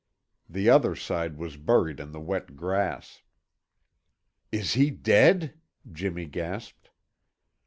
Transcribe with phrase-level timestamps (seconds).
[0.49, 3.21] The other side was buried in the wet grass.
[4.51, 5.59] "Is he dead?"
[5.91, 6.89] Jimmy gasped.